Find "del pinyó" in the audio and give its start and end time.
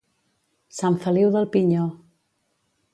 1.37-1.87